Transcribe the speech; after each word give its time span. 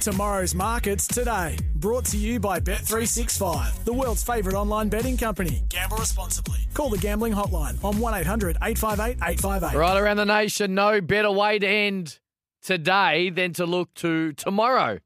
Tomorrow's 0.00 0.54
markets 0.54 1.06
today. 1.06 1.56
Brought 1.74 2.04
to 2.06 2.16
you 2.16 2.38
by 2.40 2.60
Bet365, 2.60 3.84
the 3.84 3.92
world's 3.92 4.22
favourite 4.22 4.56
online 4.56 4.88
betting 4.88 5.16
company. 5.16 5.62
Gamble 5.68 5.96
responsibly. 5.96 6.58
Call 6.74 6.90
the 6.90 6.98
gambling 6.98 7.32
hotline 7.32 7.82
on 7.84 7.98
1 7.98 8.14
800 8.14 8.56
858 8.62 9.16
858. 9.22 9.78
Right 9.78 10.00
around 10.00 10.16
the 10.16 10.24
nation, 10.24 10.74
no 10.74 11.00
better 11.00 11.30
way 11.30 11.58
to 11.58 11.66
end 11.66 12.18
today 12.62 13.30
than 13.30 13.52
to 13.54 13.66
look 13.66 13.92
to 13.94 14.32
tomorrow. 14.32 14.98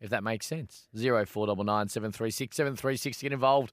If 0.00 0.10
that 0.10 0.22
makes 0.22 0.46
sense. 0.46 0.88
Zero 0.96 1.26
four 1.26 1.46
double 1.46 1.64
nine 1.64 1.88
seven 1.88 2.12
three 2.12 2.30
six 2.30 2.56
seven 2.56 2.76
three 2.76 2.96
six 2.96 3.18
to 3.18 3.24
get 3.24 3.32
involved 3.32 3.72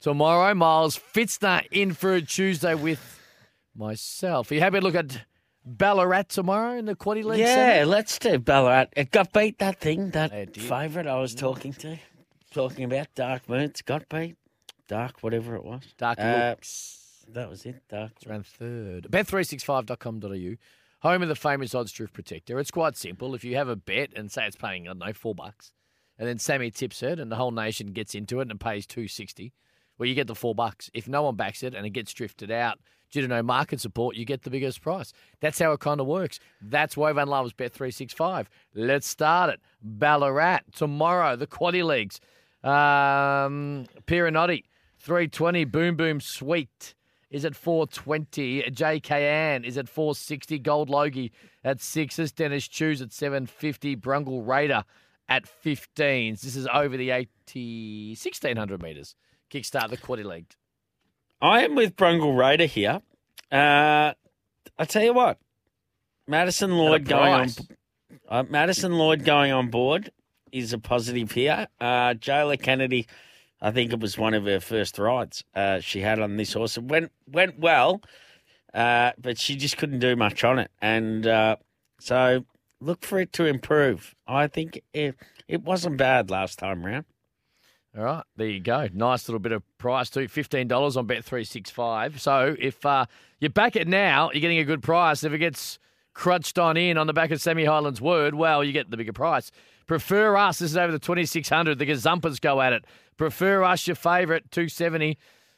tomorrow. 0.00 0.54
Miles 0.54 0.98
Fitzner 0.98 1.66
in 1.70 1.92
for 1.92 2.14
a 2.14 2.22
Tuesday 2.22 2.74
with 2.74 3.20
myself. 3.76 4.50
Are 4.50 4.54
you 4.54 4.60
happy 4.60 4.78
to 4.78 4.84
look 4.84 4.94
at 4.94 5.24
Ballarat 5.64 6.24
tomorrow 6.30 6.78
in 6.78 6.86
the 6.86 6.94
Quaddy 6.94 7.24
League? 7.24 7.40
Yeah, 7.40 7.84
let's 7.86 8.18
do 8.18 8.38
Ballarat. 8.38 8.86
It 8.96 9.10
got 9.10 9.32
beat, 9.32 9.58
that 9.58 9.80
thing, 9.80 10.10
that 10.10 10.56
favourite 10.56 11.06
I 11.06 11.16
was 11.20 11.34
talking 11.34 11.72
to, 11.74 11.98
talking 12.52 12.84
about. 12.84 13.08
Dark 13.14 13.48
Moons 13.48 13.82
got 13.82 14.08
beat. 14.08 14.36
Dark, 14.88 15.22
whatever 15.22 15.54
it 15.56 15.64
was. 15.64 15.82
Dark 15.98 16.18
Uh, 16.18 16.50
looks. 16.50 17.24
That 17.30 17.50
was 17.50 17.66
it, 17.66 17.82
Dark. 17.90 18.12
It's 18.16 18.26
around 18.26 18.46
third. 18.46 19.08
Bet365.com.au. 19.10 20.56
Home 21.00 21.22
of 21.22 21.28
the 21.28 21.36
famous 21.36 21.74
odds 21.74 21.92
drift 21.92 22.14
protector. 22.14 22.58
It's 22.58 22.70
quite 22.70 22.96
simple. 22.96 23.34
If 23.34 23.44
you 23.44 23.54
have 23.56 23.68
a 23.68 23.76
bet 23.76 24.10
and 24.16 24.32
say 24.32 24.46
it's 24.46 24.56
paying, 24.56 24.86
I 24.88 24.90
don't 24.92 24.98
know, 24.98 25.12
four 25.12 25.34
bucks, 25.34 25.70
and 26.18 26.26
then 26.26 26.38
Sammy 26.38 26.70
tips 26.70 27.02
it 27.02 27.20
and 27.20 27.30
the 27.30 27.36
whole 27.36 27.50
nation 27.52 27.88
gets 27.92 28.14
into 28.14 28.38
it 28.40 28.42
and 28.42 28.52
it 28.52 28.58
pays 28.60 28.86
two 28.86 29.06
sixty, 29.06 29.52
well, 29.98 30.08
you 30.08 30.14
get 30.14 30.26
the 30.26 30.34
four 30.34 30.54
bucks. 30.54 30.90
If 30.94 31.08
no 31.08 31.22
one 31.22 31.36
backs 31.36 31.62
it 31.62 31.74
and 31.74 31.84
it 31.84 31.90
gets 31.90 32.12
drifted 32.12 32.50
out 32.50 32.78
due 33.10 33.22
to 33.22 33.28
no 33.28 33.42
market 33.42 33.80
support, 33.80 34.16
you 34.16 34.24
get 34.24 34.42
the 34.42 34.50
biggest 34.50 34.80
price. 34.80 35.12
That's 35.40 35.58
how 35.58 35.72
it 35.72 35.80
kind 35.80 36.00
of 36.00 36.06
works. 36.06 36.38
That's 36.60 36.96
everyone 36.96 37.28
loves 37.28 37.52
Bet365. 37.52 38.46
Let's 38.74 39.08
start 39.08 39.50
it. 39.50 39.60
Ballarat 39.82 40.60
tomorrow, 40.74 41.36
the 41.36 41.46
Quaddy 41.46 41.84
Leagues. 41.84 42.20
Um, 42.62 43.86
Pirinotti, 44.06 44.64
320, 44.98 45.64
Boom 45.64 45.96
Boom 45.96 46.20
Sweet 46.20 46.94
is 47.30 47.44
at 47.44 47.54
420. 47.54 48.62
JK 48.70 49.10
Ann 49.10 49.64
is 49.64 49.78
at 49.78 49.88
460. 49.88 50.58
Gold 50.58 50.90
Logie 50.90 51.32
at 51.64 51.80
sixes. 51.80 52.32
Dennis 52.32 52.66
Chews 52.68 53.02
at 53.02 53.12
750. 53.12 53.96
Brungle 53.96 54.46
Raider 54.46 54.84
at 55.28 55.44
15s. 55.44 56.40
This 56.40 56.56
is 56.56 56.66
over 56.72 56.96
the 56.96 57.10
80, 57.10 58.10
1600 58.10 58.82
metres. 58.82 59.14
Kickstart 59.50 59.90
the 59.90 59.96
Quaddy 59.96 60.24
League. 60.24 60.54
I 61.40 61.64
am 61.64 61.74
with 61.74 61.96
Brungle 61.96 62.36
Raider 62.36 62.66
here. 62.66 63.00
Uh, 63.50 64.12
I 64.78 64.84
tell 64.84 65.02
you 65.02 65.14
what, 65.14 65.38
Madison 66.26 66.72
Lloyd 66.76 67.04
going 67.04 67.32
on. 67.32 67.48
Uh, 68.28 68.44
Madison 68.48 68.92
Lloyd 68.92 69.24
going 69.24 69.52
on 69.52 69.70
board 69.70 70.10
is 70.52 70.72
a 70.72 70.78
positive 70.78 71.32
here. 71.32 71.66
Uh, 71.80 72.14
Jaylah 72.14 72.60
Kennedy, 72.60 73.06
I 73.60 73.70
think 73.70 73.92
it 73.92 74.00
was 74.00 74.18
one 74.18 74.34
of 74.34 74.44
her 74.44 74.60
first 74.60 74.98
rides 74.98 75.44
uh, 75.54 75.80
she 75.80 76.00
had 76.00 76.20
on 76.20 76.36
this 76.36 76.52
horse. 76.52 76.76
It 76.76 76.84
went 76.84 77.12
went 77.26 77.58
well, 77.58 78.02
uh, 78.74 79.12
but 79.18 79.38
she 79.38 79.56
just 79.56 79.76
couldn't 79.78 80.00
do 80.00 80.16
much 80.16 80.44
on 80.44 80.58
it, 80.58 80.70
and 80.82 81.26
uh, 81.26 81.56
so 81.98 82.44
look 82.80 83.04
for 83.04 83.18
it 83.18 83.32
to 83.34 83.46
improve. 83.46 84.14
I 84.26 84.46
think 84.46 84.80
it 84.92 85.16
it 85.46 85.62
wasn't 85.62 85.96
bad 85.96 86.30
last 86.30 86.58
time 86.58 86.84
round. 86.84 87.06
All 87.96 88.04
right, 88.04 88.24
there 88.36 88.48
you 88.48 88.60
go. 88.60 88.88
Nice 88.92 89.28
little 89.28 89.40
bit 89.40 89.52
of 89.52 89.62
price 89.78 90.10
too. 90.10 90.28
Fifteen 90.28 90.68
dollars 90.68 90.96
on 90.96 91.06
Bet 91.06 91.24
three 91.24 91.44
six 91.44 91.70
five. 91.70 92.20
So 92.20 92.54
if 92.58 92.84
uh, 92.84 93.06
you 93.40 93.48
back 93.48 93.76
it 93.76 93.88
now, 93.88 94.30
you're 94.30 94.40
getting 94.40 94.58
a 94.58 94.64
good 94.64 94.82
price. 94.82 95.24
If 95.24 95.32
it 95.32 95.38
gets 95.38 95.78
crunched 96.12 96.58
on 96.58 96.76
in 96.76 96.98
on 96.98 97.06
the 97.06 97.12
back 97.12 97.30
of 97.30 97.40
Semi 97.40 97.64
Highland's 97.64 98.00
word, 98.00 98.34
well, 98.34 98.62
you 98.62 98.72
get 98.72 98.90
the 98.90 98.96
bigger 98.96 99.12
price. 99.12 99.50
Prefer 99.86 100.36
us. 100.36 100.58
This 100.58 100.72
is 100.72 100.76
over 100.76 100.92
the 100.92 100.98
twenty 100.98 101.24
six 101.24 101.48
hundred. 101.48 101.78
The 101.78 101.86
Gazumpers 101.86 102.40
go 102.40 102.60
at 102.60 102.74
it. 102.74 102.84
Prefer 103.16 103.64
us, 103.64 103.86
your 103.86 103.96
favourite, 103.96 104.50
two 104.50 104.68
seventy. 104.68 105.16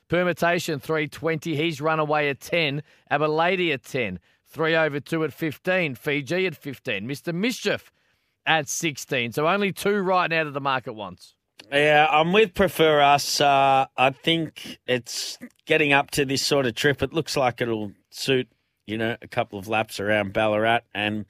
Permutation 0.08 0.78
three 0.78 1.08
twenty. 1.08 1.56
He's 1.56 1.80
run 1.80 1.98
away 1.98 2.28
at 2.30 2.40
ten. 2.40 2.82
Abilady 3.10 3.74
at 3.74 3.82
ten. 3.82 4.20
Three 4.46 4.76
over 4.76 5.00
two 5.00 5.24
at 5.24 5.32
fifteen. 5.32 5.96
Fiji 5.96 6.46
at 6.46 6.56
fifteen. 6.56 7.08
Mister 7.08 7.32
Mischief 7.32 7.90
at 8.46 8.68
sixteen. 8.68 9.32
So 9.32 9.48
only 9.48 9.72
two 9.72 9.98
right 9.98 10.30
now 10.30 10.44
to 10.44 10.50
the 10.52 10.60
market 10.60 10.92
once. 10.92 11.34
Yeah, 11.72 12.06
I'm 12.10 12.32
with 12.32 12.54
Prefer 12.54 13.00
Us. 13.00 13.40
Uh, 13.40 13.86
I 13.96 14.10
think 14.10 14.78
it's 14.86 15.38
getting 15.66 15.92
up 15.92 16.10
to 16.12 16.24
this 16.24 16.44
sort 16.44 16.66
of 16.66 16.74
trip. 16.74 17.02
It 17.02 17.12
looks 17.12 17.36
like 17.36 17.60
it'll 17.60 17.92
suit, 18.10 18.48
you 18.86 18.98
know, 18.98 19.16
a 19.22 19.28
couple 19.28 19.58
of 19.58 19.68
laps 19.68 20.00
around 20.00 20.32
Ballarat 20.32 20.80
and 20.94 21.26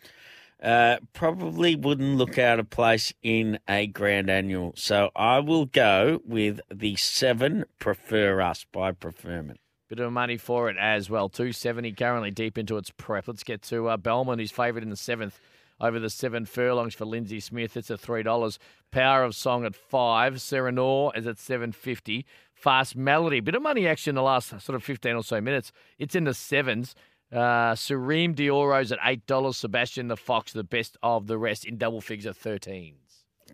uh, 0.62 0.98
probably 1.12 1.76
wouldn't 1.76 2.16
look 2.16 2.38
out 2.38 2.58
of 2.58 2.70
place 2.70 3.12
in 3.22 3.58
a 3.68 3.86
Grand 3.86 4.30
Annual. 4.30 4.74
So 4.76 5.10
I 5.14 5.40
will 5.40 5.66
go 5.66 6.20
with 6.24 6.60
the 6.72 6.96
seven 6.96 7.64
Prefer 7.78 8.40
Us 8.40 8.64
by 8.72 8.92
Preferment. 8.92 9.60
Bit 9.88 10.00
of 10.00 10.12
money 10.12 10.36
for 10.36 10.70
it 10.70 10.76
as 10.78 11.10
well. 11.10 11.28
270 11.28 11.92
currently 11.92 12.30
deep 12.30 12.56
into 12.56 12.76
its 12.76 12.90
prep. 12.90 13.26
Let's 13.26 13.42
get 13.42 13.62
to 13.62 13.88
uh, 13.88 13.96
Bellman, 13.96 14.38
who's 14.38 14.52
favoured 14.52 14.84
in 14.84 14.90
the 14.90 14.96
seventh 14.96 15.40
over 15.80 15.98
the 15.98 16.10
seven 16.10 16.44
furlongs 16.44 16.94
for 16.94 17.04
Lindsay 17.04 17.40
Smith. 17.40 17.76
It's 17.76 17.90
at 17.90 18.00
$3. 18.00 18.58
Power 18.90 19.22
of 19.24 19.34
Song 19.34 19.64
at 19.64 19.74
five. 19.74 20.34
Serenor 20.34 21.16
is 21.16 21.26
at 21.26 21.38
750 21.38 22.26
Fast 22.52 22.94
Melody. 22.94 23.40
Bit 23.40 23.54
of 23.54 23.62
money 23.62 23.86
action 23.86 24.10
in 24.10 24.14
the 24.16 24.22
last 24.22 24.48
sort 24.60 24.76
of 24.76 24.84
15 24.84 25.16
or 25.16 25.22
so 25.22 25.40
minutes. 25.40 25.72
It's 25.98 26.14
in 26.14 26.24
the 26.24 26.34
sevens. 26.34 26.94
Uh, 27.32 27.74
Serene 27.74 28.34
Dioro's 28.34 28.92
at 28.92 28.98
$8. 29.00 29.54
Sebastian 29.54 30.08
the 30.08 30.16
Fox, 30.16 30.52
the 30.52 30.64
best 30.64 30.96
of 31.02 31.26
the 31.26 31.38
rest 31.38 31.64
in 31.64 31.78
double 31.78 32.00
figures 32.00 32.26
at 32.26 32.36
13s. 32.36 32.94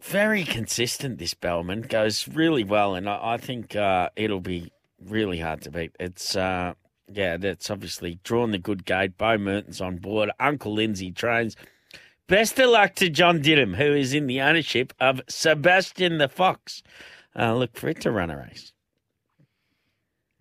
Very 0.03 0.45
consistent, 0.45 1.19
this 1.19 1.35
Bellman. 1.35 1.83
Goes 1.83 2.29
really 2.29 2.65
well, 2.65 2.95
and 2.95 3.09
I, 3.09 3.35
I 3.35 3.37
think 3.39 3.77
uh, 3.77 4.11
it'll 4.17 4.41
be 4.41 4.73
really 5.03 5.39
hard 5.39 5.63
to 5.63 5.71
beat. 5.71 5.93
It's, 6.01 6.37
uh, 6.37 6.75
yeah, 7.13 7.37
that's 7.37 7.71
obviously 7.71 8.19
drawn 8.25 8.51
the 8.51 8.59
good 8.59 8.85
gate. 8.85 9.17
Beau 9.17 9.39
Mertens 9.39 9.81
on 9.81 9.97
board. 9.99 10.31
Uncle 10.41 10.75
Lindsay 10.75 11.13
trains. 11.13 11.57
Best 12.29 12.59
of 12.59 12.71
luck 12.71 12.95
to 12.97 13.09
John 13.09 13.41
Didham, 13.41 13.77
who 13.77 13.95
is 13.95 14.13
in 14.13 14.27
the 14.27 14.41
ownership 14.41 14.93
of 14.99 15.21
Sebastian 15.29 16.19
the 16.19 16.29
Fox. 16.29 16.83
Uh, 17.39 17.55
look 17.55 17.77
for 17.77 17.89
it 17.89 18.01
to 18.01 18.11
run 18.11 18.31
a 18.31 18.37
race. 18.37 18.73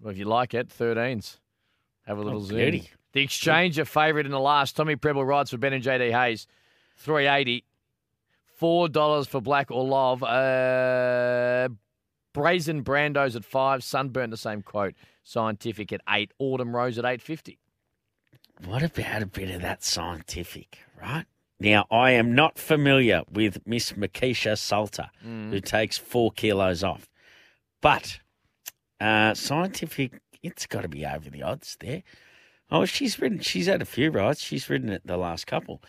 Well, 0.01 0.11
if 0.11 0.17
you 0.17 0.25
like 0.25 0.53
it, 0.53 0.69
13s. 0.69 1.37
Have 2.07 2.17
a 2.17 2.21
little 2.21 2.41
zoom. 2.41 2.57
beauty. 2.57 2.89
The 3.13 3.21
exchange, 3.21 3.77
a 3.77 3.85
favourite 3.85 4.25
in 4.25 4.31
the 4.31 4.39
last. 4.39 4.75
Tommy 4.75 4.95
Prebble 4.95 5.25
rides 5.25 5.51
for 5.51 5.57
Ben 5.57 5.73
and 5.73 5.83
JD 5.83 6.11
Hayes, 6.11 6.47
380 6.97 7.63
$4 8.59 9.27
for 9.27 9.41
Black 9.41 9.69
or 9.71 9.83
Love. 9.83 10.23
Uh, 10.23 11.69
Brazen 12.33 12.83
Brandos 12.83 13.35
at 13.35 13.45
5 13.45 13.83
Sunburn, 13.83 14.29
the 14.29 14.37
same 14.37 14.61
quote. 14.61 14.95
Scientific 15.23 15.91
at 15.91 16.01
8 16.07 16.31
Autumn 16.39 16.75
Rose 16.75 16.97
at 16.97 17.05
850 17.05 17.57
What 18.65 18.83
about 18.83 19.23
a 19.23 19.25
bit 19.25 19.49
of 19.49 19.61
that 19.61 19.83
scientific, 19.83 20.79
right? 21.01 21.25
Now, 21.59 21.85
I 21.89 22.11
am 22.11 22.35
not 22.35 22.57
familiar 22.57 23.23
with 23.31 23.65
Miss 23.65 23.93
Makisha 23.93 24.57
Salter, 24.57 25.09
who 25.23 25.59
takes 25.61 25.97
four 25.97 26.31
kilos 26.31 26.83
off. 26.83 27.09
But 27.81 28.19
uh, 28.99 29.33
scientific, 29.33 30.19
it's 30.43 30.65
got 30.65 30.81
to 30.81 30.89
be 30.89 31.05
over 31.05 31.29
the 31.29 31.43
odds 31.43 31.77
there. 31.79 32.03
Oh, 32.71 32.85
she's 32.85 33.19
ridden, 33.19 33.39
she's 33.39 33.67
had 33.67 33.81
a 33.81 33.85
few 33.85 34.11
rides. 34.11 34.41
She's 34.41 34.69
ridden 34.69 34.89
it 34.89 35.03
the 35.05 35.17
last 35.17 35.47
couple. 35.47 35.81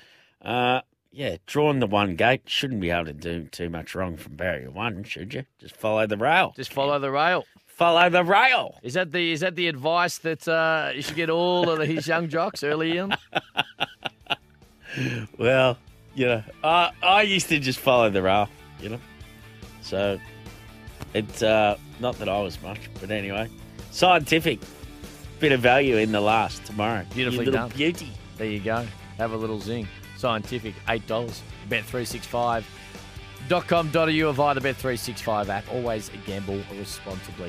Uh, 0.43 0.82
yeah, 1.10 1.37
drawn 1.47 1.78
the 1.78 1.87
one 1.87 2.15
gate. 2.15 2.43
Shouldn't 2.44 2.81
be 2.81 2.91
able 2.91 3.06
to 3.06 3.12
do 3.15 3.44
too 3.47 3.71
much 3.71 3.94
wrong 3.94 4.16
from 4.16 4.37
barrier 4.37 4.71
one, 4.71 5.03
should 5.03 5.33
you? 5.33 5.44
Just 5.59 5.75
follow 5.75 6.06
the 6.06 6.19
rail. 6.19 6.53
Just 6.54 6.72
follow 6.72 6.98
the 6.98 7.10
rail. 7.10 7.44
follow 7.66 8.10
the 8.10 8.22
rail. 8.22 8.78
Is 8.83 8.94
that 8.94 9.12
the 9.12 9.33
is 9.33 9.41
that 9.41 9.56
the 9.56 9.69
advice 9.69 10.19
that 10.19 10.47
uh, 10.47 10.91
you 10.94 11.00
should 11.00 11.16
get 11.16 11.31
all 11.31 11.71
of 11.71 11.81
his 11.88 12.06
young 12.06 12.28
jocks 12.28 12.62
early 12.62 12.98
in? 12.98 13.15
Well, 15.39 15.79
you 16.15 16.27
know, 16.27 16.43
I 16.65 16.91
I 17.03 17.23
used 17.23 17.49
to 17.49 17.59
just 17.59 17.79
follow 17.79 18.10
the 18.10 18.22
rail, 18.22 18.48
you 18.81 18.91
know. 18.91 19.01
So 19.83 20.19
it's 21.15 21.43
uh, 21.43 21.78
not 22.01 22.19
that 22.19 22.28
I 22.28 22.41
was 22.41 22.60
much, 22.63 22.91
but 23.01 23.10
anyway, 23.10 23.48
scientific 23.91 24.60
bit 25.39 25.53
of 25.53 25.60
value 25.60 25.97
in 25.97 26.13
the 26.13 26.21
last 26.21 26.65
tomorrow. 26.65 27.04
Beautifully 27.15 27.51
done. 27.51 27.69
beauty. 27.71 28.10
There 28.39 28.47
you 28.47 28.60
go. 28.60 28.87
Have 29.19 29.33
a 29.33 29.37
little 29.37 29.60
zing. 29.60 29.87
Scientific, 30.16 30.75
$8. 30.89 31.41
Bet365.com.au 31.69 34.28
or 34.28 34.33
via 34.33 34.54
the 34.54 34.60
Bet365 34.60 35.48
app. 35.48 35.65
Always 35.72 36.10
gamble 36.27 36.60
responsibly. 36.78 37.45